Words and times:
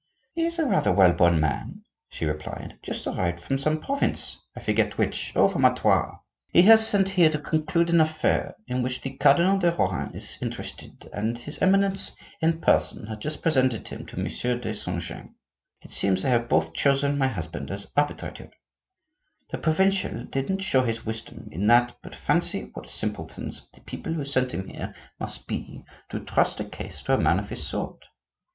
"He 0.33 0.45
is 0.47 0.57
a 0.57 0.65
rather 0.65 0.91
well 0.91 1.13
born 1.13 1.39
man," 1.39 1.83
she 2.09 2.25
replied; 2.25 2.79
"just 2.81 3.05
arrived 3.05 3.39
from 3.39 3.59
some 3.59 3.79
province, 3.79 4.39
I 4.55 4.59
forget 4.59 4.97
which—oh! 4.97 5.47
from 5.47 5.63
Artois. 5.63 6.15
He 6.47 6.67
is 6.67 6.87
sent 6.87 7.09
here 7.09 7.29
to 7.29 7.37
conclude 7.37 7.91
an 7.91 8.01
affair 8.01 8.55
in 8.67 8.81
which 8.81 9.01
the 9.01 9.11
Cardinal 9.11 9.59
de 9.59 9.71
Rohan 9.71 10.15
is 10.15 10.39
interested, 10.41 11.07
and 11.13 11.37
his 11.37 11.59
Eminence 11.59 12.13
in 12.41 12.59
person 12.61 13.05
had 13.05 13.21
just 13.21 13.43
presented 13.43 13.89
him 13.89 14.07
to 14.07 14.17
Monsieur 14.19 14.57
de 14.57 14.73
Saint 14.73 15.03
James. 15.03 15.29
It 15.83 15.91
seems 15.91 16.23
they 16.23 16.31
have 16.31 16.49
both 16.49 16.73
chosen 16.73 17.19
my 17.19 17.27
husband 17.27 17.69
as 17.69 17.85
arbitrator. 17.95 18.49
The 19.51 19.59
provincial 19.59 20.23
didn't 20.23 20.61
show 20.63 20.81
his 20.81 21.05
wisdom 21.05 21.47
in 21.51 21.67
that; 21.67 21.95
but 22.01 22.15
fancy 22.15 22.71
what 22.73 22.89
simpletons 22.89 23.69
the 23.71 23.81
people 23.81 24.13
who 24.13 24.25
sent 24.25 24.51
him 24.51 24.67
here 24.67 24.95
must 25.19 25.45
be 25.45 25.83
to 26.09 26.19
trust 26.21 26.59
a 26.59 26.65
case 26.65 27.03
to 27.03 27.13
a 27.13 27.19
man 27.21 27.37
of 27.37 27.49
his 27.49 27.67
sort! 27.67 28.07